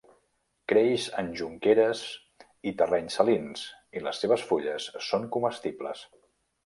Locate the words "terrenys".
2.79-3.19